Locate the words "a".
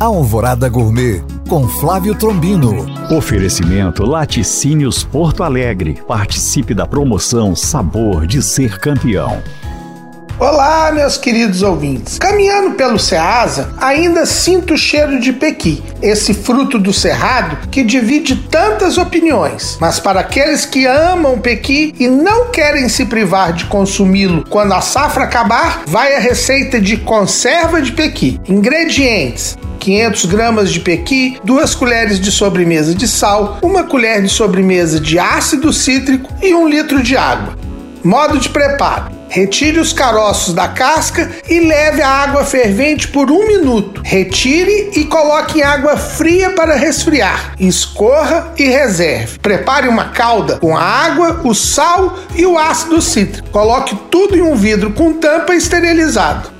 24.72-24.80, 26.16-26.20, 42.02-42.08, 50.76-50.82